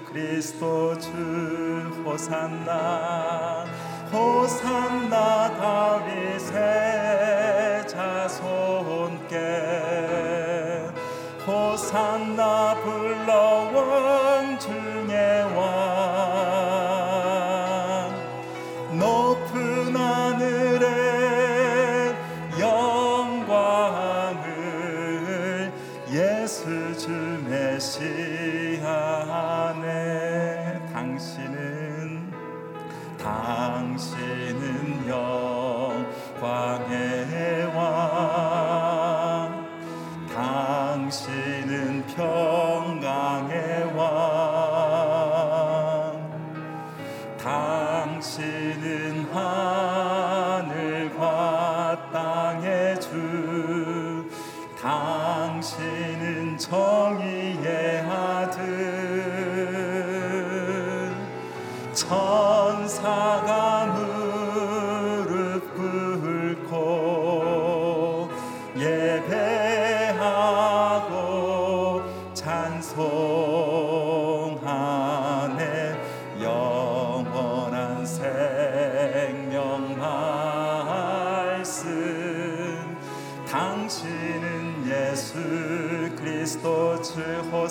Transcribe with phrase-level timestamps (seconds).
[0.00, 1.10] 그리스도 주
[2.04, 3.66] 호산나
[4.12, 6.91] 호산나 다윗의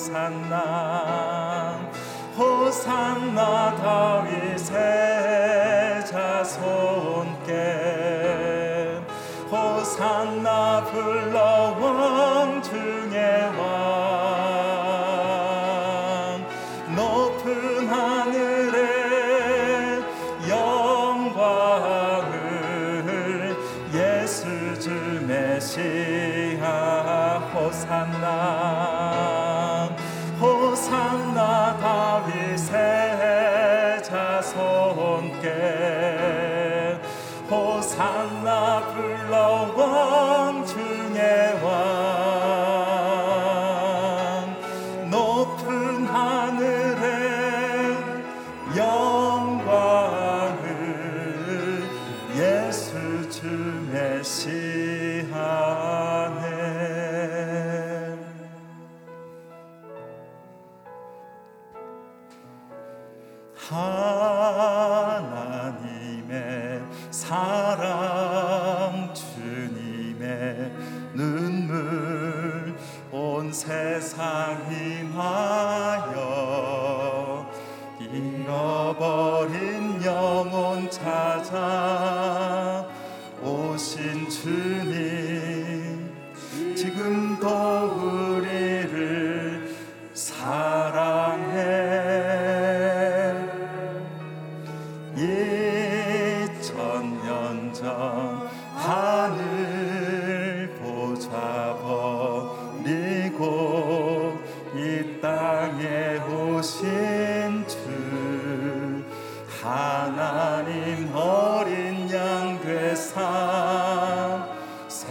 [0.02, 1.80] 호산나
[2.36, 4.21] 호산나 다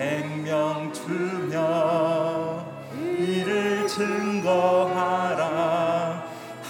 [0.01, 2.65] 생명 주며
[2.97, 5.45] 이를 증거하라.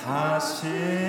[0.02, 0.99] 하신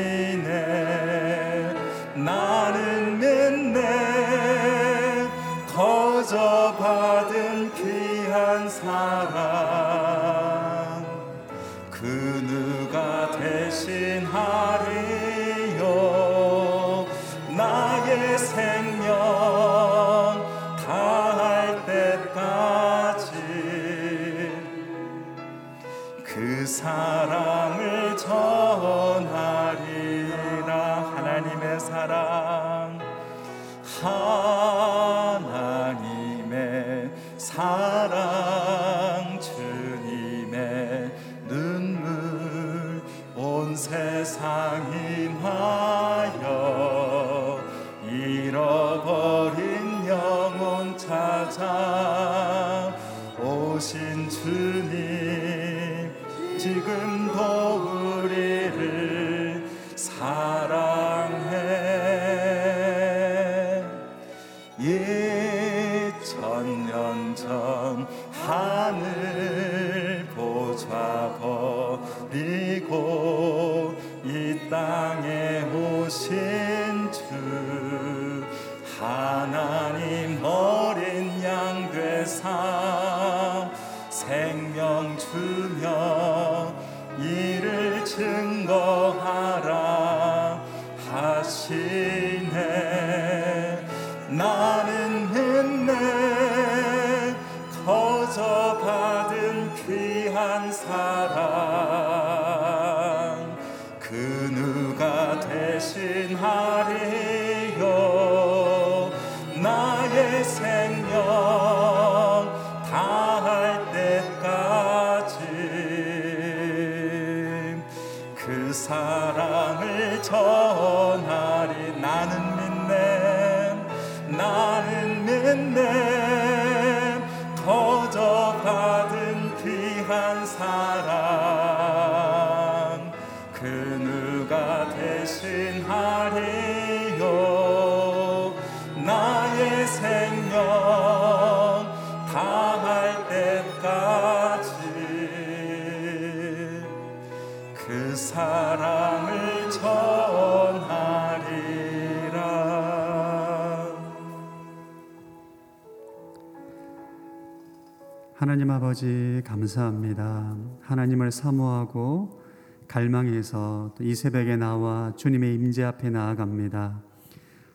[158.72, 160.56] 아버지 감사합니다.
[160.82, 162.42] 하나님을 사모하고
[162.88, 167.02] 갈망해서 이 새벽에 나와 주님의 임재 앞에 나아갑니다.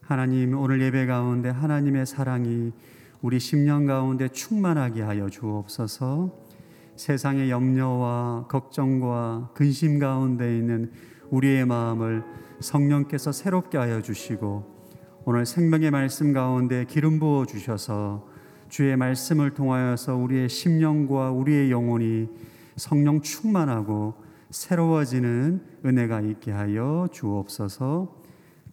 [0.01, 2.73] 하나님 오늘 예배 가운데 하나님의 사랑이
[3.21, 6.33] 우리 10년 가운데 충만하게 하여 주옵소서.
[6.97, 10.91] 세상의 염려와 걱정과 근심 가운데 있는
[11.31, 12.25] 우리의 마음을
[12.61, 14.77] 성령께서 새롭게 하여 주시고
[15.27, 18.36] 오늘 생명의 말씀 가운데 기름 부어 주셔서
[18.69, 22.29] 주의 말씀을 통하여서 우리의 심령과 우리의 영혼이
[22.77, 24.15] 성령 충만하고
[24.51, 28.23] 새로워지는 은혜가 있게 하여 주옵소서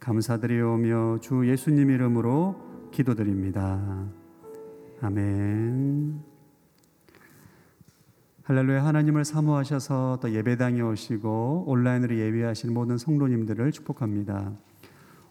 [0.00, 4.06] 감사드리오며 주 예수님 이름으로 기도드립니다.
[5.00, 6.22] 아멘.
[8.44, 14.52] 할렐루야 하나님을 사모하셔서 또 예배당에 오시고 온라인으로 예배하신 모든 성도님들을 축복합니다.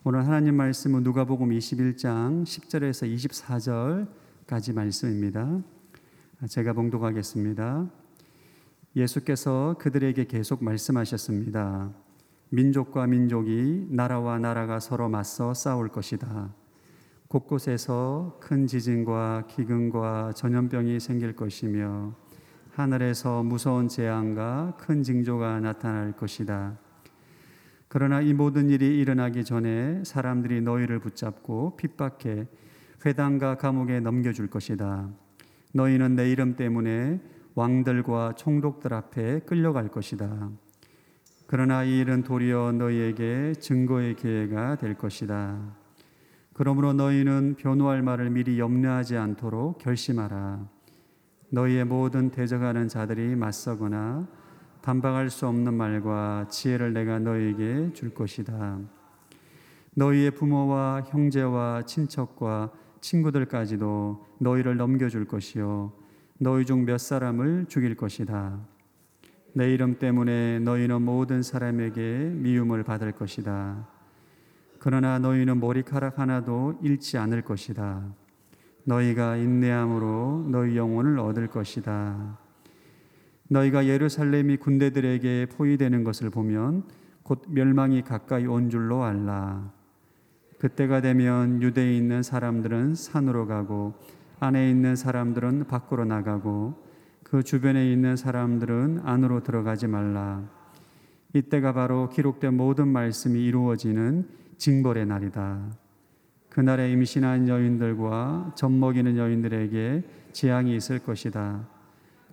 [0.02, 4.08] 오늘 하나님 말씀은 누가복음 21장 10절에서 24절
[4.46, 5.62] 까지 말씀입니다.
[6.48, 7.90] 제가 봉독하겠습니다.
[8.94, 11.94] 예수께서 그들에게 계속 말씀하셨습니다.
[12.50, 16.54] 민족과 민족이 나라와 나라가 서로 맞서 싸울 것이다.
[17.28, 22.14] 곳곳에서 큰 지진과 기근과 전염병이 생길 것이며
[22.72, 26.78] 하늘에서 무서운 재앙과 큰 징조가 나타날 것이다.
[27.88, 32.46] 그러나 이 모든 일이 일어나기 전에 사람들이 너희를 붙잡고 핍박해
[33.04, 35.10] 회당과 감옥에 넘겨줄 것이다.
[35.72, 37.20] 너희는 내 이름 때문에
[37.54, 40.50] 왕들과 총독들 앞에 끌려갈 것이다.
[41.46, 45.76] 그러나 이 일은 도리어 너희에게 증거의 기회가 될 것이다.
[46.54, 50.66] 그러므로 너희는 변호할 말을 미리 염려하지 않도록 결심하라.
[51.50, 54.26] 너희의 모든 대적하는 자들이 맞서거나
[54.82, 58.78] 반박할 수 없는 말과 지혜를 내가 너희에게 줄 것이다.
[59.94, 62.72] 너희의 부모와 형제와 친척과
[63.04, 65.92] 친구들까지도 너희를 넘겨줄 것이요
[66.38, 68.58] 너희 중 몇 사람을 죽일 것이다.
[69.52, 73.86] 내 이름 때문에 너희는 모든 사람에게 미움을 받을 것이다.
[74.78, 78.02] 그러나 너희는 머리카락 하나도 잃지 않을 것이다.
[78.84, 82.38] 너희가 인내함으로 너희 영혼을 얻을 것이다.
[83.48, 86.84] 너희가 예루살렘이 군대들에게 포위되는 것을 보면
[87.22, 89.72] 곧 멸망이 가까이 온 줄로 알라.
[90.58, 93.94] 그때가 되면 유대에 있는 사람들은 산으로 가고
[94.40, 96.74] 안에 있는 사람들은 밖으로 나가고
[97.22, 100.42] 그 주변에 있는 사람들은 안으로 들어가지 말라.
[101.32, 105.72] 이때가 바로 기록된 모든 말씀이 이루어지는 징벌의 날이다.
[106.48, 111.66] 그날에 임신한 여인들과 젖먹이는 여인들에게 재앙이 있을 것이다.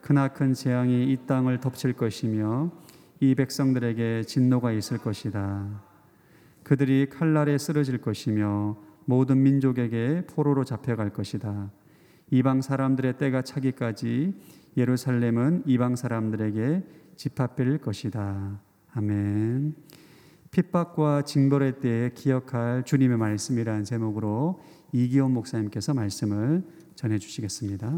[0.02, 2.72] 크나큰 재앙이 이 땅을 덮칠 것이며
[3.20, 5.91] 이 백성들에게 진노가 있을 것이다.
[6.72, 11.70] 그들이 칼날에 쓰러질 것이며 모든 민족에게 포로로 잡혀갈 것이다.
[12.30, 14.34] 이방 사람들의 때가 차기까지
[14.78, 16.82] 예루살렘은 이방 사람들에게
[17.18, 18.62] 집합될 것이다.
[18.94, 19.76] 아멘.
[20.52, 24.62] 핍박과 징벌의 때에 기억할 주님의 말씀이라는 제목으로
[24.94, 26.64] 이기원 목사님께서 말씀을
[26.96, 27.98] 전해 주시겠습니다.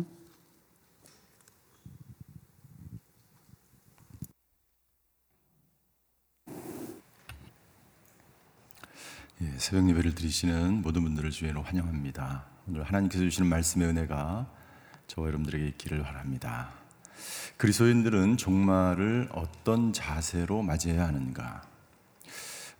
[9.41, 12.45] 예, 새벽 예배를 드리시는 모든 분들을 주의로 환영합니다.
[12.67, 14.47] 오늘 하나님께서 주시는 말씀의 은혜가
[15.07, 16.69] 저와 여러분들에게 있기를 바랍니다.
[17.57, 21.63] 그리스도인들은 종말을 어떤 자세로 맞이해야 하는가?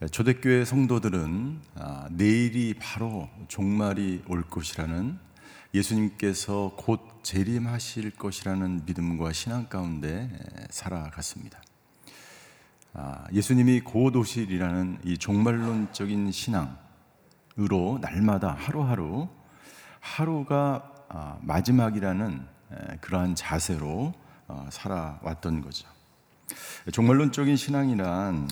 [0.04, 5.18] 예, 초대교회 성도들은 아, 내일이 바로 종말이 올 것이라는
[5.74, 11.63] 예수님께서 곧 재림하실 것이라는 믿음과 신앙 가운데 예, 살아갔습니다.
[12.96, 19.30] 아, 예수님이 곧 오실이라는 이 종말론적인 신앙으로 날마다 하루하루
[20.00, 22.46] 하루가 아, 마지막이라는
[23.02, 24.14] 그러한 자세로
[24.48, 25.88] 어, 살아왔던 거죠.
[26.92, 28.48] 종말론적인 신앙이란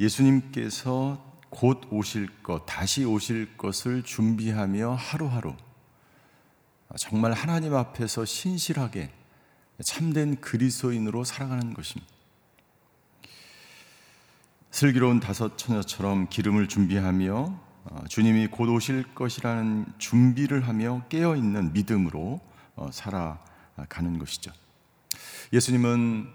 [0.00, 5.54] 예수님께서 곧 오실 것, 다시 오실 것을 준비하며 하루하루
[6.98, 9.12] 정말 하나님 앞에서 신실하게
[9.84, 12.15] 참된 그리스도인으로 살아가는 것입니다.
[14.76, 22.42] 슬기로운 다섯 처녀처럼 기름을 준비하며 어, 주님이 곧 오실 것이라는 준비를 하며 깨어 있는 믿음으로
[22.74, 24.52] 어, 살아가는 것이죠.
[25.54, 26.28] 예수님은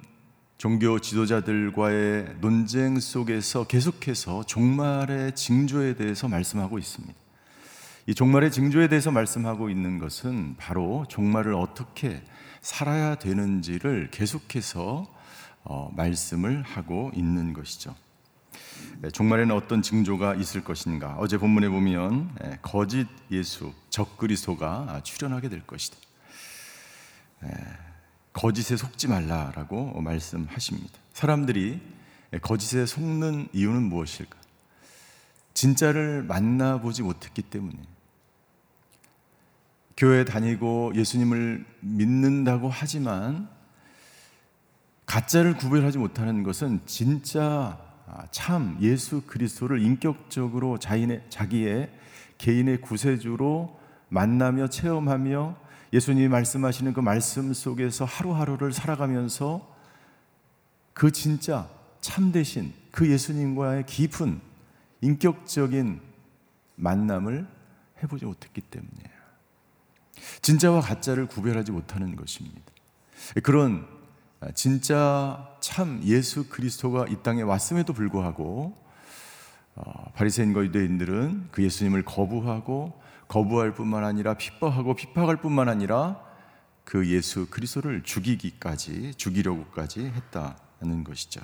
[0.57, 7.13] 종교 지도자들과의 논쟁 속에서 계속해서 종말의 징조에 대해서 말씀하고 있습니다.
[8.07, 12.24] 이 종말의 징조에 대해서 말씀하고 있는 것은 바로 종말을 어떻게
[12.62, 15.05] 살아야 되는지를 계속해서
[15.63, 17.93] 어, 말씀을 하고 있는 것이죠.
[19.00, 21.15] 네, 종말에는 어떤 징조가 있을 것인가?
[21.17, 25.97] 어제 본문에 보면 네, 거짓 예수, 적그리스도가 출현하게 될 것이다.
[27.41, 27.50] 네,
[28.33, 31.00] 거짓에 속지 말라라고 말씀하십니다.
[31.13, 31.81] 사람들이
[32.41, 34.38] 거짓에 속는 이유는 무엇일까?
[35.53, 37.77] 진짜를 만나보지 못했기 때문에
[39.97, 43.50] 교회 다니고 예수님을 믿는다고 하지만
[45.05, 47.90] 가짜를 구별하지 못하는 것은 진짜 아,
[48.31, 51.91] 참 예수 그리스도를 인격적으로 자인의, 자기의
[52.38, 53.79] 개인의 구세주로
[54.10, 55.55] 만나며 체험하며
[55.93, 59.75] 예수님이 말씀하시는 그 말씀 속에서 하루하루를 살아가면서
[60.93, 61.70] 그 진짜
[62.01, 64.41] 참 대신 그 예수님과의 깊은
[65.01, 66.01] 인격적인
[66.75, 67.48] 만남을
[68.03, 69.22] 해보지 못했기 때문이에요.
[70.41, 72.62] 진짜와 가짜를 구별하지 못하는 것입니다.
[73.43, 73.88] 그런
[74.55, 78.75] 진짜 참 예수 그리스도가 이 땅에 왔음에도 불구하고
[79.75, 86.21] 어, 바리새인과 유대인들은 그 예수님을 거부하고 거부할 뿐만 아니라 핍박하고 핍박할 뿐만 아니라
[86.83, 91.41] 그 예수 그리스도를 죽이기까지 죽이려고까지 했다는 것이죠.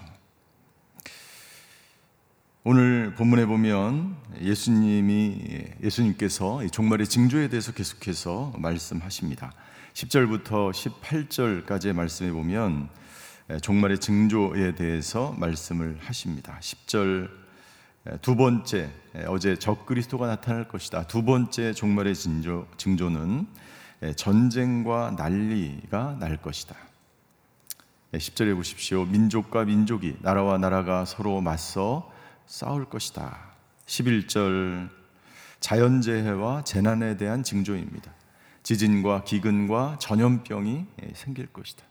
[2.70, 5.38] 오늘 본문에 보면 예수님이
[5.82, 9.54] 예수님께서 종말의 징조에 대해서 계속해서 말씀하십니다.
[9.94, 12.90] 10절부터 18절까지의 말씀에 보면
[13.62, 16.60] 종말의 징조에 대해서 말씀을 하십니다.
[16.60, 17.30] 10절
[18.22, 18.90] 두 번째
[19.28, 21.08] 어제 적그리스도가 나타날 것이다.
[21.08, 23.48] 두 번째 종말의 징조, 징조는
[24.18, 26.76] 전쟁과 난리가 날 것이다.
[28.12, 29.06] 10절에 보십시오.
[29.06, 32.17] 민족과 민족이 나라와 나라가 서로 맞서
[32.48, 33.38] 싸울 것이다.
[33.86, 34.89] 11절
[35.60, 38.12] 자연재해와 재난에 대한 징조입니다.
[38.63, 41.86] 지진과 기근과 전염병이 예, 생길 것이다.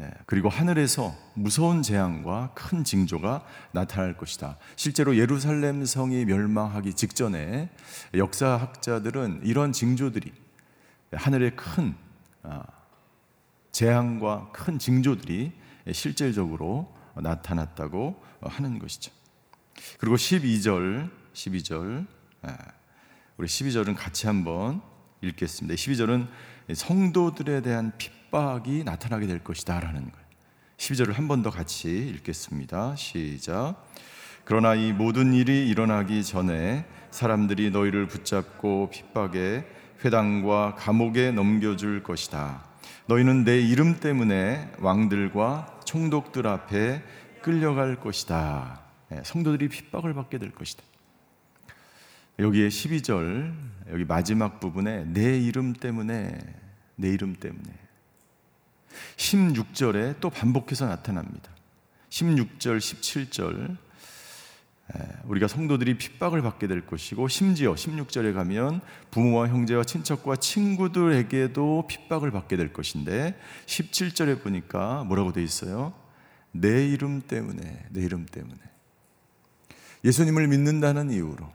[0.00, 4.58] 예, 그리고 하늘에서 무서운 재앙과 큰 징조가 나타날 것이다.
[4.74, 7.70] 실제로 예루살렘 성이 멸망하기 직전에
[8.14, 10.32] 역사학자들은 이런 징조들이
[11.12, 11.94] 하늘의 큰
[12.42, 12.64] 아,
[13.72, 15.52] 재앙과 큰 징조들이
[15.92, 19.12] 실질적으로 나타났다고 하는 것이죠.
[19.98, 22.06] 그리고 12절, 12절
[23.36, 24.80] 우리 12절은 같이 한번
[25.20, 25.74] 읽겠습니다.
[25.74, 26.28] 12절은
[26.74, 30.26] 성도들에 대한 핍박이 나타나게 될 것이다 라는 거예요.
[30.78, 32.96] 12절을 한 번 더 같이 읽겠습니다.
[32.96, 33.76] 시작.
[34.44, 39.64] 그러나 이 모든 일이 일어나기 전에 사람들이 너희를 붙잡고 핍박에
[40.04, 42.64] 회당과 감옥에 넘겨줄 것이다.
[43.06, 47.02] 너희는 내 이름 때문에 왕들과 총독들 앞에
[47.42, 48.82] 끌려갈 것이다.
[49.12, 50.82] 예, 성도들이 핍박을 받게 될 것이다.
[52.38, 53.54] 여기에 12절
[53.92, 56.38] 여기 마지막 부분에 내 이름 때문에
[56.96, 57.72] 내 이름 때문에
[59.16, 61.50] 16절에 또 반복해서 나타납니다.
[62.10, 63.76] 16절, 17절
[65.24, 72.56] 우리가 성도들이 핍박을 받게 될 것이고 심지어 16절에 가면 부모와 형제와 친척과 친구들에게도 핍박을 받게
[72.56, 75.92] 될 것인데 17절에 보니까 뭐라고 돼 있어요?
[76.52, 78.58] 내 이름 때문에 내 이름 때문에
[80.04, 81.50] 예수님을 믿는다는 이유로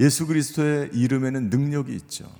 [0.00, 2.30] 예수 그리스도의 이름에는 능력이 있죠.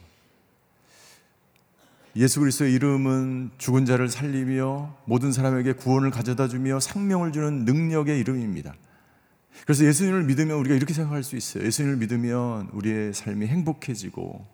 [2.17, 8.75] 예수 그리스도의 이름은 죽은 자를 살리며 모든 사람에게 구원을 가져다 주며 생명을 주는 능력의 이름입니다.
[9.65, 11.65] 그래서 예수님을 믿으면 우리가 이렇게 생각할 수 있어요.
[11.65, 14.47] 예수님을 믿으면 우리의 삶이 행복해지고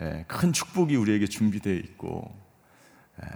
[0.00, 2.34] 예, 큰 축복이 우리에게 준비되어 있고
[3.22, 3.28] 예,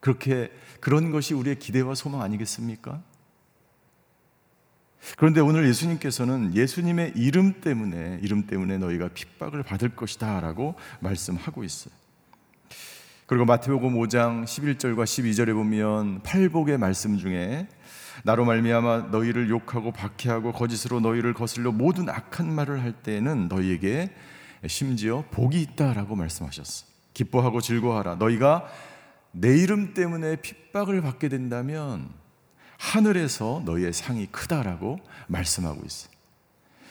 [0.00, 3.02] 그렇게 그런 것이 우리의 기대와 소망 아니겠습니까?
[5.16, 11.94] 그런데 오늘 예수님께서는 예수님의 이름 때문에 이름 때문에 너희가 핍박을 받을 것이다라고 말씀하고 있어요.
[13.26, 17.68] 그리고 마태복음 5장 11절과 12절에 보면 팔복의 말씀 중에
[18.24, 24.10] 나로 말미암아 너희를 욕하고 박해하고 거짓으로 너희를 거슬려 모든 악한 말을 할 때에는 너희에게
[24.66, 26.86] 심지어 복이 있다라고 말씀하셨어.
[27.14, 28.16] 기뻐하고 즐거워하라.
[28.16, 28.66] 너희가
[29.32, 32.08] 내 이름 때문에 핍박을 받게 된다면
[32.78, 36.12] 하늘에서 너희의 상이 크다라고 말씀하고 있어요.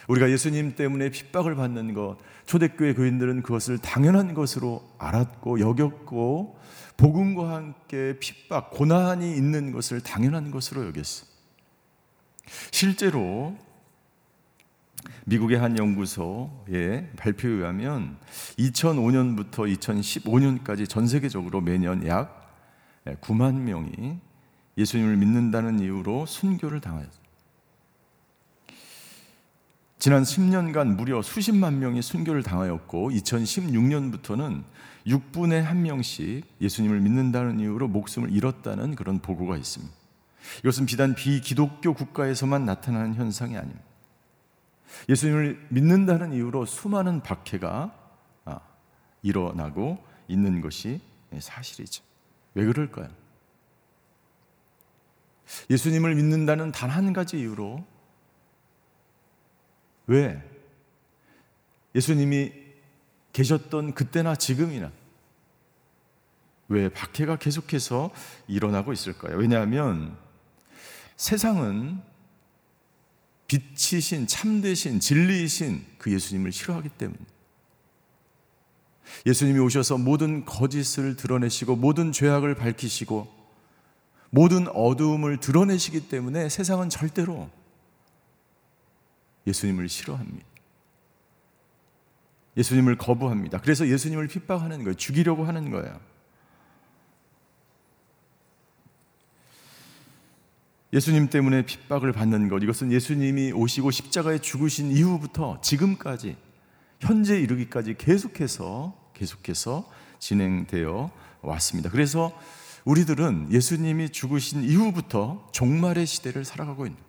[0.08, 6.58] 우리가 예수님 때문에 핍박을 받는 것, 초대교회 교인들은 그것을 당연한 것으로 알았고 여겼고
[6.98, 11.26] 복음과 함께 핍박, 고난이 있는 것을 당연한 것으로 여겼어.
[12.72, 13.56] 실제로
[15.26, 18.18] 미국의 한 연구소의 발표에 의하면
[18.58, 22.56] 2005년부터 2015년까지 전 세계적으로 매년 약
[23.22, 24.20] 9만 명이
[24.78, 27.27] 예수님을 믿는다는 이유로 순교를 당하였습니다.
[30.00, 34.64] 지난 10년간 무려 수십만 명이 순교를 당하였고 2016년부터는
[35.08, 39.94] 6분의 1명씩 예수님을 믿는다는 이유로 목숨을 잃었다는 그런 보고가 있습니다.
[40.60, 43.84] 이것은 비단 비기독교 국가에서만 나타나는 현상이 아닙니다.
[45.10, 47.94] 예수님을 믿는다는 이유로 수많은 박해가
[48.46, 48.60] 아,
[49.24, 51.02] 일어나고 있는 것이
[51.38, 52.04] 사실이죠.
[52.54, 53.10] 왜 그럴까요?
[55.70, 57.86] 예수님을 믿는다는 단 한 가지 이유로
[60.08, 60.42] 왜
[61.94, 62.52] 예수님이
[63.34, 64.92] 계셨던 그때나 지금이나
[66.70, 68.12] 왜 박해가 계속해서
[68.48, 69.38] 일어나고 있을까요?
[69.38, 70.18] 왜냐하면
[71.16, 72.02] 세상은
[73.48, 77.20] 빛이신 참되신 진리이신 그 예수님을 싫어하기 때문에
[79.26, 83.36] 예수님이 오셔서 모든 거짓을 드러내시고 모든 죄악을 밝히시고
[84.30, 87.50] 모든 어두움을 드러내시기 때문에 세상은 절대로
[89.48, 90.46] 예수님을 싫어합니다.
[92.58, 93.62] 예수님을 거부합니다.
[93.62, 94.94] 그래서 예수님을 핍박하는 거예요.
[94.96, 96.00] 죽이려고 하는 거예요.
[100.94, 106.38] 예수님 때문에 핍박을 받는 것, 이것은 예수님이 오시고 십자가에 죽으신 이후부터 지금까지
[107.00, 111.90] 현재 이르기까지 계속해서 계속해서 진행되어 왔습니다.
[111.90, 112.32] 그래서
[112.86, 117.07] 우리들은 예수님이 죽으신 이후부터 종말의 시대를 살아가고 있는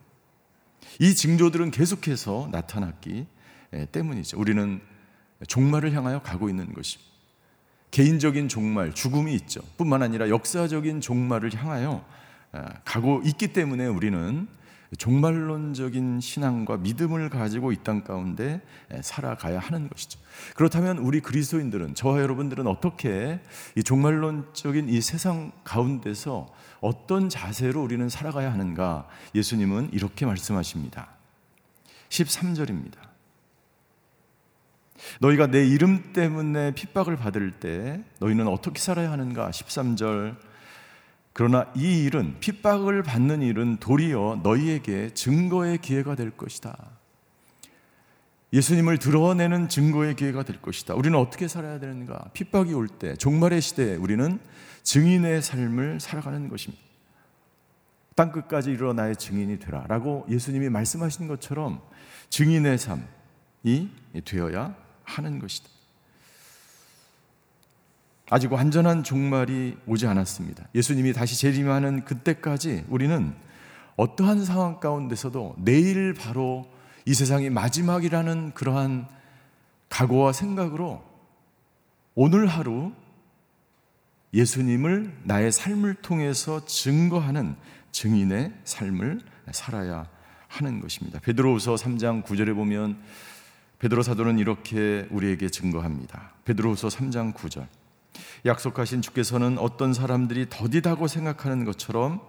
[1.00, 3.26] 이 징조들은 계속해서 나타났기
[3.92, 4.38] 때문이죠.
[4.38, 4.80] 우리는
[5.46, 7.08] 종말을 향하여 가고 있는 것입니다.
[7.90, 9.60] 개인적인 종말, 죽음이 있죠.
[9.76, 12.04] 뿐만 아니라 역사적인 종말을 향하여
[12.84, 14.48] 가고 있기 때문에 우리는
[14.96, 18.62] 종말론적인 신앙과 믿음을 가지고 이 땅 가운데
[19.02, 20.18] 살아가야 하는 것이죠.
[20.54, 23.40] 그렇다면 우리 그리스도인들은 저와 여러분들은 어떻게
[23.76, 26.46] 이 종말론적인 이 세상 가운데서
[26.80, 29.06] 어떤 자세로 우리는 살아가야 하는가?
[29.34, 31.08] 예수님은 이렇게 말씀하십니다.
[32.08, 32.96] 13절입니다.
[35.20, 39.50] 너희가 내 이름 때문에 핍박을 받을 때 너희는 어떻게 살아야 하는가?
[39.50, 40.36] 13절
[41.38, 46.76] 그러나 이 일은 핍박을 받는 일은 도리어 너희에게 증거의 기회가 될 것이다.
[48.52, 50.94] 예수님을 드러내는 증거의 기회가 될 것이다.
[50.94, 52.30] 우리는 어떻게 살아야 되는가?
[52.32, 54.40] 핍박이 올 때, 종말의 시대에 우리는
[54.82, 56.82] 증인의 삶을 살아가는 것입니다.
[58.16, 59.86] 땅 끝까지 이르러 나의 증인이 되라.
[59.86, 61.80] 라고 예수님이 말씀하신 것처럼
[62.30, 63.90] 증인의 삶이
[64.24, 64.74] 되어야
[65.04, 65.77] 하는 것이다.
[68.30, 70.68] 아직 완전한 종말이 오지 않았습니다.
[70.74, 73.34] 예수님이 다시 재림하는 그때까지 우리는
[73.96, 76.66] 어떠한 상황 가운데서도 내일 바로
[77.04, 79.08] 이 세상이 마지막이라는 그러한
[79.88, 81.02] 각오와 생각으로
[82.14, 82.92] 오늘 하루
[84.34, 87.56] 예수님을 나의 삶을 통해서 증거하는
[87.92, 89.20] 증인의 삶을
[89.52, 90.06] 살아야
[90.48, 91.18] 하는 것입니다.
[91.20, 92.98] 베드로후서 3장 9절에 보면
[93.78, 96.32] 베드로 사도는 이렇게 우리에게 증거합니다.
[96.44, 97.77] 베드로후서 3장 9절.
[98.44, 102.20] 약속하신 주께서는 어떤 사람들이 더디다고 생각하는 것처럼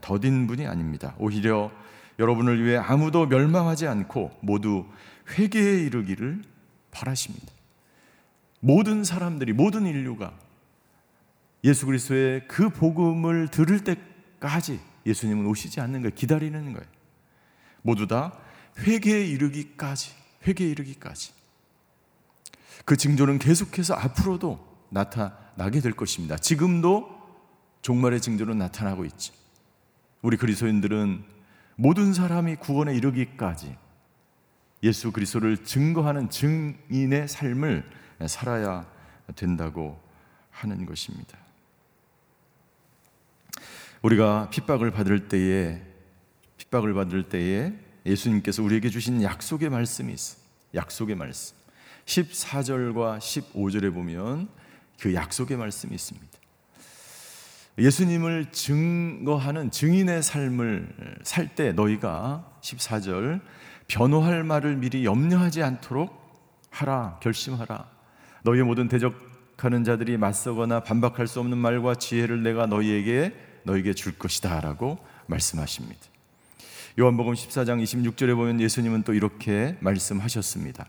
[0.00, 1.14] 더딘 분이 아닙니다.
[1.18, 1.70] 오히려
[2.18, 4.86] 여러분을 위해 아무도 멸망하지 않고 모두
[5.30, 6.42] 회개에 이르기를
[6.90, 7.46] 바라십니다.
[8.60, 10.32] 모든 사람들이 모든 인류가
[11.64, 16.14] 예수 그리스도의 그 복음을 들을 때까지 예수님은 오시지 않는 거예요.
[16.14, 16.86] 기다리는 거예요.
[17.82, 18.32] 모두 다
[18.78, 20.12] 회개에 이르기까지
[20.46, 21.32] 회개에 이르기까지
[22.84, 26.36] 그 징조는 계속해서 앞으로도 나타나게 될 것입니다.
[26.36, 27.08] 지금도
[27.82, 29.32] 종말의 징조는 나타나고 있지.
[30.22, 31.24] 우리 그리스도인들은
[31.76, 33.76] 모든 사람이 구원에 이르기까지
[34.82, 37.88] 예수 그리스도를 증거하는 증인의 삶을
[38.26, 38.86] 살아야
[39.36, 39.98] 된다고
[40.50, 41.38] 하는 것입니다.
[44.02, 45.82] 우리가 핍박을 받을 때에
[46.56, 47.72] 핍박을 받을 때에
[48.06, 50.38] 예수님께서 우리에게 주신 약속의 말씀이 있어.
[50.74, 51.56] 약속의 말씀.
[52.06, 54.48] 14절과 15절에 보면
[55.00, 56.28] 그 약속의 말씀이 있습니다.
[57.78, 63.40] 예수님을 증거하는 증인의 삶을 살 때 너희가 14절
[63.88, 66.20] 변호할 말을 미리 염려하지 않도록
[66.70, 67.86] 하라 결심하라
[68.42, 73.34] 너희의 모든 대적하는 자들이 맞서거나 반박할 수 없는 말과 지혜를 내가 너희에게
[73.64, 76.00] 너희에게 줄 것이다라고 말씀하십니다.
[76.98, 80.86] 요한복음 14장 26절에 보면 예수님은 또 이렇게 말씀하셨습니다.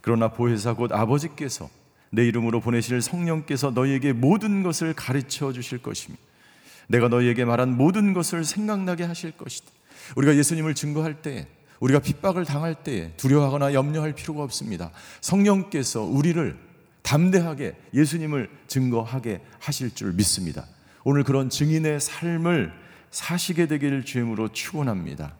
[0.00, 1.68] 그러나 보혜사 곧 아버지께서
[2.10, 6.22] 내 이름으로 보내실 성령께서 너희에게 모든 것을 가르쳐 주실 것입니다.
[6.88, 9.70] 내가 너희에게 말한 모든 것을 생각나게 하실 것이다.
[10.16, 11.46] 우리가 예수님을 증거할 때,
[11.78, 14.90] 우리가 핍박을 당할 때 두려워하거나 염려할 필요가 없습니다.
[15.20, 16.58] 성령께서 우리를
[17.02, 20.66] 담대하게 예수님을 증거하게 하실 줄 믿습니다.
[21.04, 22.72] 오늘 그런 증인의 삶을
[23.10, 25.34] 사시게 되기를 주임으로 축원합니다.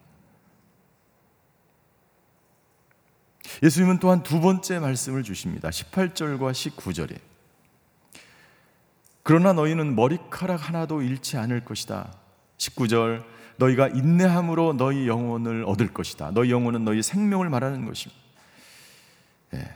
[3.63, 5.71] 예수님은 또한 두 번째 말씀을 주십니다.
[5.71, 7.19] 18절과 19절에.
[9.23, 12.13] 그러나 너희는 머리카락 하나도 잃지 않을 것이다.
[12.59, 13.25] 19절
[13.57, 16.31] 너희가 인내함으로 너희 영혼을 얻을 것이다.
[16.33, 18.21] 너희 영혼은 너희 생명을 말하는 것입니다.
[19.55, 19.75] 예.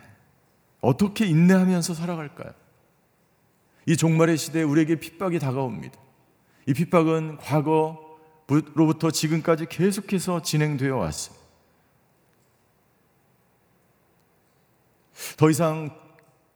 [0.80, 2.52] 어떻게 인내하면서 살아갈까요?
[3.86, 5.98] 이 종말의 시대에 우리에게 핍박이 다가옵니다.
[6.66, 11.43] 이 핍박은 과거로부터 지금까지 계속해서 진행되어 왔습니다.
[15.36, 15.90] 더 이상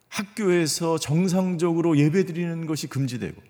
[0.09, 3.41] 학교에서 정상적으로 예배 드리는 것이 금지되고,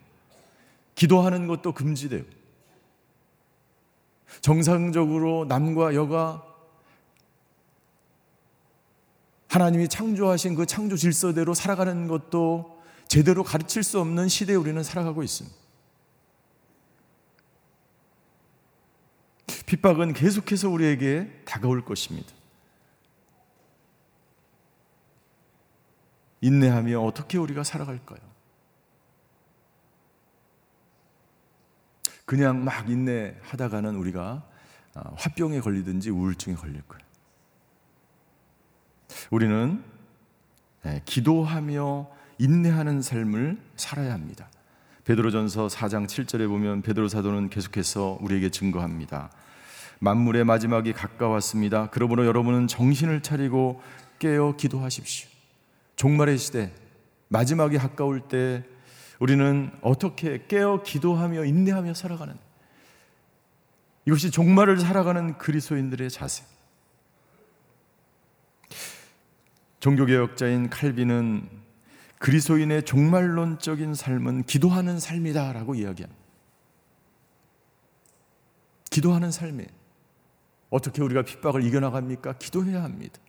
[0.94, 2.26] 기도하는 것도 금지되고,
[4.40, 6.44] 정상적으로 남과 여가
[9.48, 15.56] 하나님이 창조하신 그 창조 질서대로 살아가는 것도 제대로 가르칠 수 없는 시대에 우리는 살아가고 있습니다.
[19.66, 22.37] 핍박은 계속해서 우리에게 다가올 것입니다.
[26.40, 28.20] 인내하며 어떻게 우리가 살아갈까요?
[32.24, 34.44] 그냥 막 인내하다가는 우리가
[34.94, 37.04] 아, 화병에 걸리든지 우울증에 걸릴 거예요.
[39.30, 39.82] 우리는
[40.86, 44.48] 예, 기도하며 인내하는 삶을 살아야 합니다.
[45.04, 49.30] 베드로전서 4장 7절에 보면 베드로 사도는 계속해서 우리에게 증거합니다.
[50.00, 51.88] 만물의 마지막이 가까웠습니다.
[51.90, 53.80] 그러므로 여러분은 정신을 차리고
[54.18, 55.27] 깨어 기도하십시오.
[55.98, 56.72] 종말의 시대
[57.26, 58.64] 마지막이 가까울 때
[59.18, 62.36] 우리는 어떻게 깨어 기도하며 인내하며 살아가는
[64.06, 66.44] 이것이 종말을 살아가는 그리스도인들의 자세.
[69.80, 71.48] 종교개혁자인 칼빈은
[72.20, 76.22] 그리스도인의 종말론적인 삶은 기도하는 삶이다라고 이야기합니다.
[78.90, 79.66] 기도하는 삶이
[80.70, 82.38] 어떻게 우리가 핍박을 이겨나갑니까?
[82.38, 83.20] 기도해야 합니다.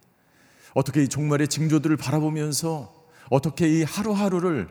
[0.73, 2.93] 어떻게 이 종말의 징조들을 바라보면서
[3.29, 4.67] 어떻게 이 하루하루를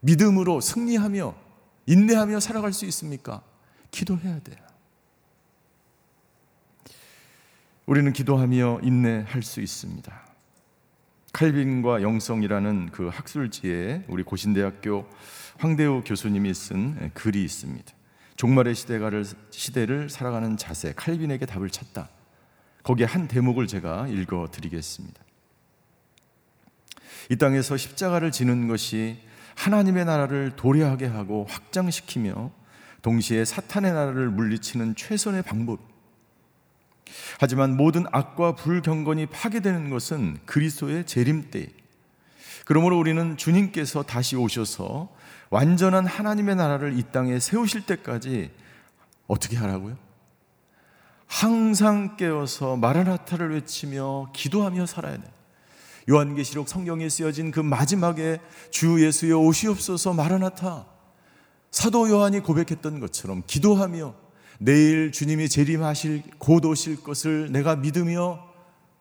[0.00, 1.34] 믿음으로 승리하며
[1.86, 3.42] 인내하며 살아갈 수 있습니까?
[3.90, 4.58] 기도해야 돼요.
[7.86, 10.28] 우리는 기도하며 인내할 수 있습니다.
[11.32, 15.06] 칼빈과 영성이라는 그 학술지에 우리 고신대학교
[15.58, 17.92] 황대우 교수님이 쓴 글이 있습니다.
[18.36, 22.10] 종말의 시대가를 시대를 살아가는 자세 칼빈에게 답을 찾다.
[22.82, 25.27] 거기에 한 대목을 제가 읽어 드리겠습니다.
[27.30, 29.18] 이 땅에서 십자가를 지는 것이
[29.54, 32.50] 하나님의 나라를 도래하게 하고 확장시키며
[33.02, 35.80] 동시에 사탄의 나라를 물리치는 최선의 방법.
[37.40, 41.68] 하지만 모든 악과 불경건이 파괴되는 것은 그리스도의 재림 때.
[42.64, 45.08] 그러므로 우리는 주님께서 다시 오셔서
[45.50, 48.50] 완전한 하나님의 나라를 이 땅에 세우실 때까지
[49.26, 49.96] 어떻게 하라고요?
[51.26, 55.37] 항상 깨어서 마라나타를 외치며 기도하며 살아야 돼.
[56.08, 58.40] 요한계시록 성경에 쓰여진 그 마지막에
[58.70, 60.86] 주 예수여 오시옵소서 마라나타.
[61.70, 64.14] 사도 요한이 고백했던 것처럼 기도하며
[64.58, 68.42] 내일 주님이 재림하실 곧 오실 것을 내가 믿으며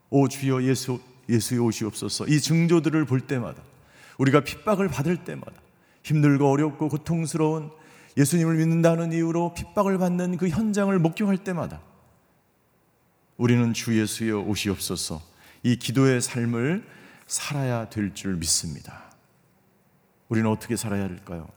[0.09, 2.27] 오 주여 예수 예수여 오시옵소서.
[2.27, 3.61] 이 증조들을 볼 때마다
[4.17, 5.53] 우리가 핍박을 받을 때마다
[6.03, 7.69] 힘들고 어렵고 고통스러운
[8.17, 11.81] 예수님을 믿는다는 이유로 핍박을 받는 그 현장을 목격할 때마다
[13.37, 15.21] 우리는 주 예수여 오시옵소서.
[15.63, 16.96] 이 기도의 삶을
[17.27, 19.03] 살아야 될 줄 믿습니다.
[20.29, 21.47] 우리는 어떻게 살아야 할까요?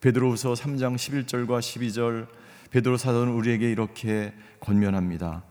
[0.00, 2.26] 베드로후서 3장 11절과 12절
[2.70, 5.44] 베드로 사도는 우리에게 이렇게 권면합니다.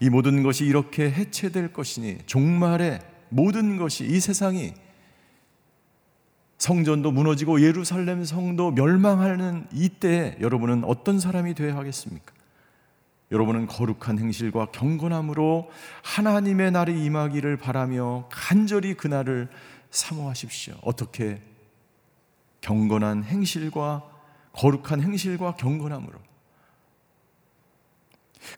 [0.00, 4.74] 이 모든 것이 이렇게 해체될 것이니 종말에 모든 것이 이 세상이
[6.58, 12.32] 성전도 무너지고 예루살렘 성도 멸망하는 이때에 여러분은 어떤 사람이 되어야 하겠습니까?
[13.32, 15.68] 여러분은 거룩한 행실과 경건함으로
[16.02, 19.48] 하나님의 날이 임하기를 바라며 간절히 그날을
[19.90, 20.76] 사모하십시오.
[20.82, 21.42] 어떻게
[22.60, 24.04] 경건한 행실과
[24.52, 26.18] 거룩한 행실과 경건함으로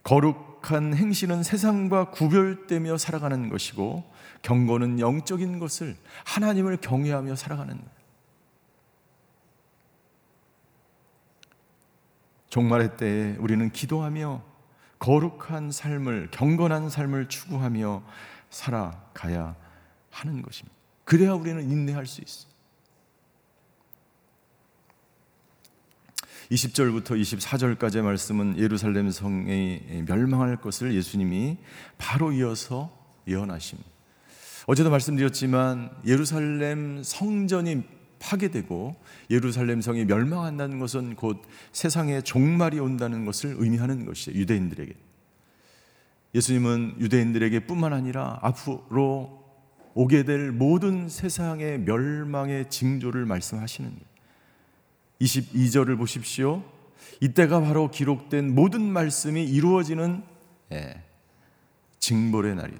[0.02, 4.04] 거룩한 행실은 세상과 구별되며 살아가는 것이고
[4.42, 7.98] 경건은 영적인 것을 하나님을 경외하며 살아가는 것.
[12.48, 14.47] 종말의 때에 우리는 기도하며
[14.98, 18.02] 거룩한 삶을 경건한 삶을 추구하며
[18.50, 19.56] 살아가야
[20.10, 20.76] 하는 것입니다.
[21.04, 22.48] 그래야 우리는 인내할 수 있어.
[26.50, 31.58] 20절부터 24절까지의 말씀은 예루살렘 성이 멸망할 것을 예수님이
[31.98, 32.90] 바로 이어서
[33.26, 33.88] 예언하십니다.
[34.66, 38.96] 어제도 말씀드렸지만 예루살렘 성전이 파괴되고
[39.30, 44.38] 예루살렘 성이 멸망한다는 것은 곧 세상에 종말이 온다는 것을 의미하는 것이에요.
[44.38, 44.94] 유대인들에게.
[46.34, 49.38] 예수님은 유대인들에게 뿐만 아니라 앞으로
[49.94, 54.04] 오게 될 모든 세상의 멸망의 징조를 말씀하시는 거예요.
[55.20, 56.62] 22절을 보십시오.
[57.20, 60.22] 이때가 바로 기록된 모든 말씀이 이루어지는
[60.72, 61.02] 예,
[61.98, 62.74] 징벌의 날이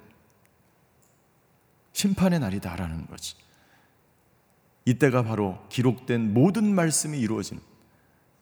[1.93, 3.35] 심판의 날이다라는 거지.
[4.85, 7.61] 이때가 바로 기록된 모든 말씀이 이루어지는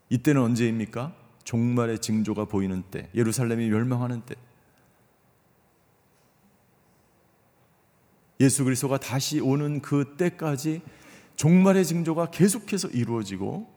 [0.10, 1.13] 이때는 언제입니까?
[1.43, 4.36] 종말의 징조가 보이는 때, 예루살렘이 멸망하는 때.
[8.39, 10.82] 예수 그리스도가 다시 오는 그 때까지
[11.38, 13.73] 종말의 징조가 계속해서 이루어지고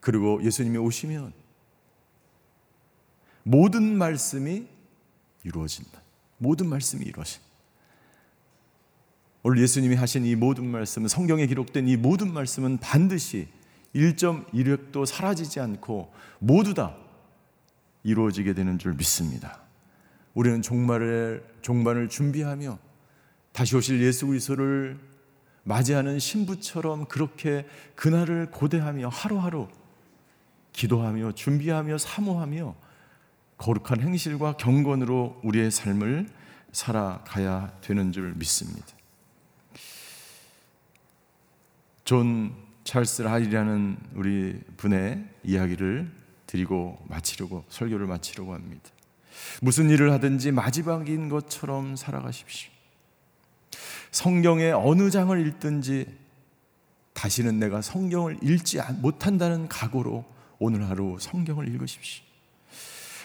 [0.00, 1.32] 그리고 예수님이 오시면
[3.44, 4.66] 모든 말씀이
[5.44, 6.02] 이루어진다.
[6.38, 7.43] 모든 말씀이 이루어진다.
[9.46, 13.46] 오늘 예수님이 하신 이 모든 말씀은 성경에 기록된 이 모든 말씀은 반드시
[13.94, 16.96] 1.1획도 사라지지 않고 모두 다
[18.04, 19.60] 이루어지게 되는 줄 믿습니다.
[20.32, 22.78] 우리는 종말을 종말을 준비하며
[23.52, 24.98] 다시 오실 예수 그리스도를
[25.64, 29.68] 맞이하는 신부처럼 그렇게 그날을 고대하며 하루하루
[30.72, 32.74] 기도하며 준비하며 사모하며
[33.58, 36.30] 거룩한 행실과 경건으로 우리의 삶을
[36.72, 39.03] 살아가야 되는 줄 믿습니다.
[42.04, 46.10] 존 찰스 라일이라는 우리 분의 이야기를
[46.46, 48.90] 드리고 마치려고 설교를 마치려고 합니다.
[49.62, 52.70] 무슨 일을 하든지 마지막인 것처럼 살아가십시오.
[54.10, 56.06] 성경의 어느 장을 읽든지
[57.14, 60.24] 다시는 내가 성경을 읽지 못한다는 각오로
[60.58, 62.24] 오늘 하루 성경을 읽으십시오.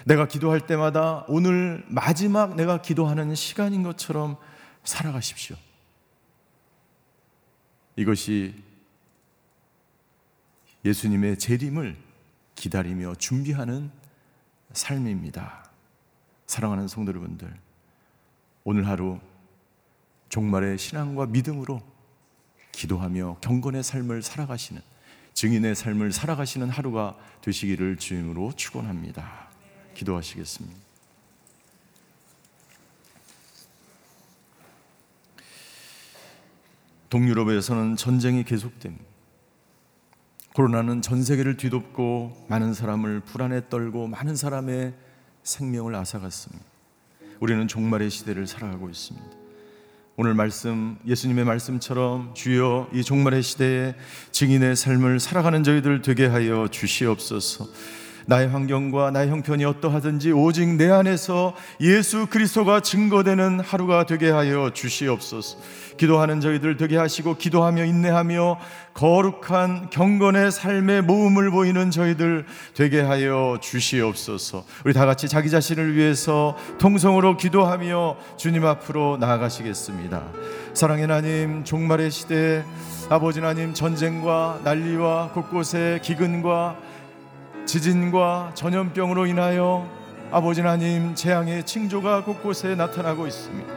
[0.05, 4.37] 내가 기도할 때마다 오늘 마지막 내가 기도하는 시간인 것처럼
[4.83, 5.57] 살아가십시오.
[7.97, 8.68] 이것이
[10.85, 11.97] 예수님의 재림을
[12.55, 13.91] 기다리며 준비하는
[14.73, 15.69] 삶입니다.
[16.47, 17.53] 사랑하는 성도 여러분들,
[18.63, 19.19] 오늘 하루
[20.29, 21.81] 종말의 신앙과 믿음으로
[22.71, 24.81] 기도하며 경건의 삶을 살아가시는
[25.33, 29.49] 증인의 삶을 살아가시는 하루가 되시기를 주임으로 축원합니다.
[29.93, 30.77] 기도하시겠습니다.
[37.09, 39.18] 동유럽에서는 전쟁이 계속됩니다.
[40.55, 44.93] 코로나는 전 세계를 뒤덮고 많은 사람을 불안에 떨고 많은 사람의
[45.43, 46.65] 생명을 앗아갔습니다.
[47.39, 49.27] 우리는 종말의 시대를 살아가고 있습니다.
[50.17, 53.95] 오늘 말씀 예수님의 말씀처럼 주여 이 종말의 시대에
[54.31, 57.67] 증인의 삶을 살아가는 저희들 되게 하여 주시옵소서.
[58.29, 65.57] 나의 환경과 나의 형편이 어떠하든지 오직 내 안에서 예수 그리스도가 증거되는 하루가 되게 하여 주시옵소서.
[65.97, 68.59] 기도하는 저희들 되게 하시고 기도하며 인내하며
[68.93, 74.63] 거룩한 경건의 삶의 모음을 보이는 저희들 되게 하여 주시옵소서.
[74.85, 80.21] 우리 다 같이 자기 자신을 위해서 통성으로 기도하며 주님 앞으로 나아가시겠습니다.
[80.75, 82.63] 사랑의 하나님, 종말의 시대에
[83.09, 86.77] 아버지 하나님 전쟁과 난리와 곳곳에 기근과
[87.69, 89.88] 지진과 전염병으로 인하여
[90.32, 93.71] 아버지 하나님 재앙의 징조가 곳곳에 나타나고 있습니다.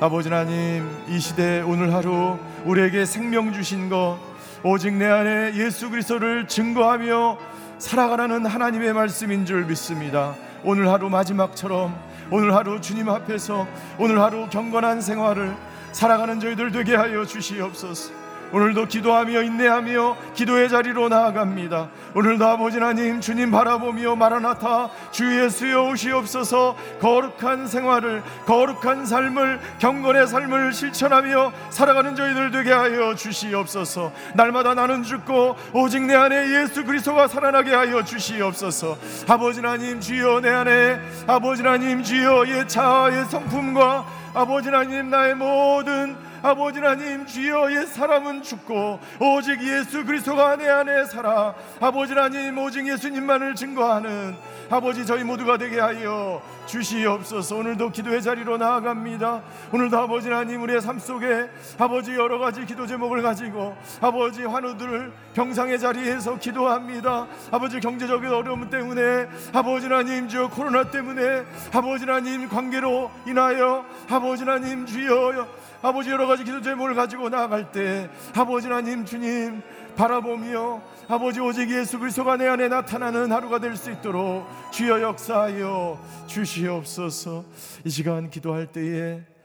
[0.00, 4.18] 아버지 하나님 이 시대 오늘 하루 우리에게 생명 주신 것
[4.64, 7.38] 오직 내 안에 예수 그리스도를 증거하며
[7.78, 10.34] 살아가라는 하나님의 말씀인 줄 믿습니다.
[10.64, 11.96] 오늘 하루 마지막처럼
[12.32, 15.54] 오늘 하루 주님 앞에서 오늘 하루 경건한 생활을
[15.92, 18.25] 살아가는 저희들 되게 하여 주시옵소서.
[18.52, 21.88] 오늘도 기도하며 인내하며 기도의 자리로 나아갑니다.
[22.14, 30.72] 오늘도 아버지 하나님 주님 바라보며 마라나타 주 예수여 오시옵소서 거룩한 생활을 거룩한 삶을 경건의 삶을
[30.72, 34.12] 실천하며 살아가는 저희들 되게 하여 주시옵소서.
[34.34, 38.96] 날마다 나는 죽고 오직 내 안에 예수 그리스도가 살아나게 하여 주시옵소서.
[39.28, 46.25] 아버지 하나님 주여 내 안에 아버지 하나님 주여 옛 자아의 성품과 아버지 하나님 나의 모든
[46.42, 51.54] 아버지 하나님 주여 옛 사람은 죽고 오직 예수 그리스도가 내 안에 살아.
[51.80, 54.36] 아버지 하나님 오직 예수님만을 증거하는
[54.70, 57.56] 아버지 저희 모두가 되게 하여 주시옵소서.
[57.56, 59.42] 오늘도 기도의 자리로 나아갑니다.
[59.72, 61.48] 오늘도 아버지 하나님 우리의 삶 속에
[61.78, 67.26] 아버지 여러 가지 기도 제목을 가지고 아버지 환우들을 병상의 자리에서 기도합니다.
[67.50, 74.86] 아버지 경제적인 어려움 때문에 아버지 하나님 주여 코로나 때문에 아버지 하나님 관계로 인하여 아버지 하나님
[74.86, 75.46] 주여
[75.82, 79.62] 아버지 여러 가지 기도 제목을 가지고 나아갈 때 아버지 하나님 주님
[79.96, 86.55] 바라보며 아버지 오직 예수 그리스도가 내 안에 나타나는 하루가 될 수 있도록 주여 역사하여 주시
[86.64, 87.44] 옵소서
[87.84, 89.36] 이 시간 기도할 때에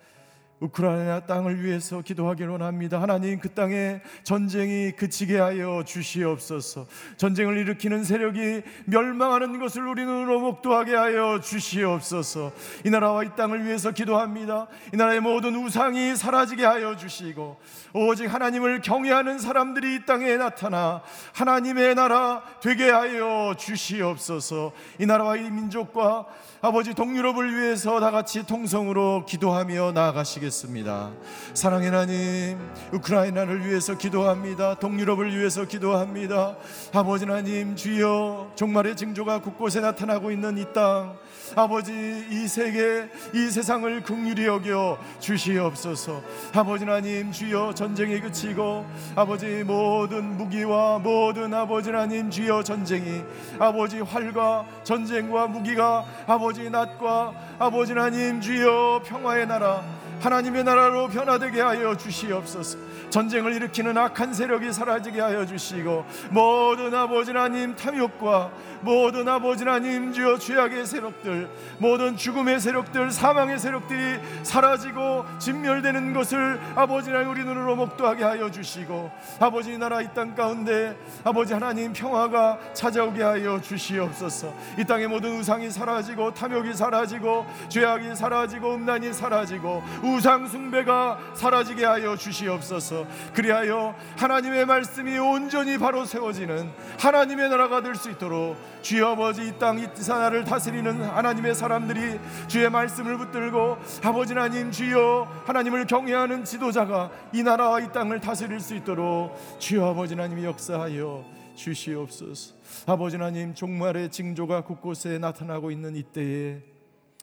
[0.62, 3.02] 우크라이나 땅을 위해서 기도하기를 원합니다.
[3.02, 6.86] 하나님 그 땅에 전쟁이 그치게 하여 주시옵소서.
[7.18, 12.54] 전쟁을 일으키는 세력이 멸망하는 것을 우리 눈으로 목도하게 하여 주시옵소서.
[12.86, 14.68] 이 나라와 이 땅을 위해서 기도합니다.
[14.94, 17.60] 이 나라의 모든 우상이 사라지게 하여 주시고
[17.94, 21.02] 오직 하나님을 경외하는 사람들이 이 땅에 나타나
[21.34, 24.74] 하나님의 나라 되게 하여 주시옵소서.
[25.00, 26.28] 이 나라와 이 민족과
[26.64, 31.10] 아버지 동유럽을 위해서 다 같이 통성으로 기도하며 나아가시겠습니다.
[31.56, 32.60] 사랑의 하나님,
[32.94, 34.76] 우크라이나를 위해서 기도합니다.
[34.76, 36.56] 동유럽을 위해서 기도합니다.
[36.94, 41.18] 아버지 하나님, 주여 종말의 징조가 곳곳에 나타나고 있는 이 땅,
[41.56, 41.92] 아버지
[42.30, 46.22] 이 세계, 이 세상을 긍휼히 여겨 주시옵소서.
[46.54, 53.24] 아버지 하나님, 주여 전쟁이 그치고 아버지 모든 무기와 모든 아버지 하나님 주여 전쟁이
[53.60, 59.82] 아버지 활과 전쟁과 무기가 아버지 낮과 아버지 하나님 주여 평화의 나라
[60.22, 62.78] 하나님의 나라로 변화되게 하여 주시옵소서.
[63.10, 70.40] 전쟁을 일으키는 악한 세력이 사라지게 하여 주시고 모든 아버지 하나님 탐욕과 모든 아버지 하나님 주여
[70.40, 78.24] 죄악의 세력들 모든 죽음의 세력들 사망의 세력들이 사라지고 진멸되는 것을 아버지 하나님 우리 눈으로 목도하게
[78.24, 85.08] 하여 주시고 아버지 나라 이 땅 가운데 아버지 하나님 평화가 찾아오게 하여 주시옵소서 이 땅의
[85.08, 89.84] 모든 우상이 사라지고 탐욕이 사라지고 죄악이 사라지고 음란이 사라지고
[90.16, 93.06] 우상 숭배가 사라지게 하여 주시옵소서.
[93.34, 96.70] 그리하여 하나님의 말씀이 온전히 바로 세워지는
[97.00, 103.18] 하나님의 나라가 될 수 있도록 주여 아버지 이 땅이 나라를 다스리는 하나님의 사람들이 주의 말씀을
[103.18, 109.86] 붙들고 아버지 하나님 주여 하나님을 경외하는 지도자가 이 나라와 이 땅을 다스릴 수 있도록 주여
[109.90, 111.24] 아버지 하나님이 역사하여
[111.56, 112.56] 주시옵소서.
[112.88, 116.62] 아버지 하나님 종말의 징조가 곳곳에 나타나고 있는 이때에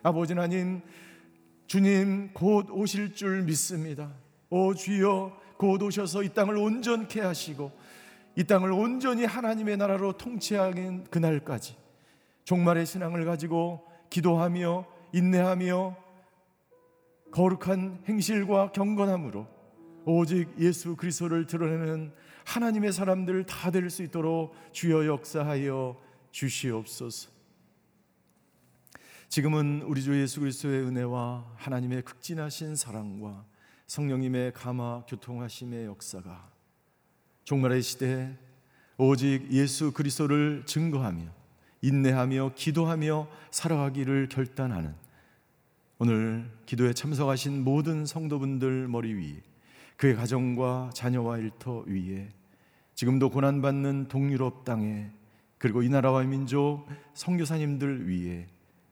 [0.03, 0.81] 아버지 하나님
[1.69, 4.11] 주님 곧 오실 줄 믿습니다
[4.49, 7.71] 오 주여 곧 오셔서 이 땅을 온전케 하시고
[8.37, 11.77] 이 땅을 온전히 하나님의 나라로 통치하는 그날까지
[12.45, 15.97] 종말의 신앙을 가지고 기도하며 인내하며
[17.33, 19.47] 거룩한 행실과 경건함으로
[20.07, 22.13] 오직 예수 그리스도를 드러내는
[22.47, 26.01] 하나님의 사람들 다 될 수 있도록 주여 역사하여
[26.31, 27.38] 주시옵소서.
[29.29, 33.45] 지금은 우리 주 예수 그리스도의 은혜와 하나님의 극진하신 사랑과
[33.87, 36.51] 성령님의 감화 교통하심의 역사가
[37.45, 38.35] 종말의 시대에
[38.97, 41.25] 오직 예수 그리스도를 증거하며
[41.83, 44.95] 인내하며 기도하며 살아가기를 결단하는
[45.99, 49.43] 오늘 기도에 참석하신 모든 성도분들 머리 위에
[49.99, 52.31] 그의 가정과 자녀와 일터 위에
[52.95, 55.11] 지금도 고난받는 동유럽 땅에
[55.59, 58.47] 그리고 이 나라와 민족 성교사님들 위에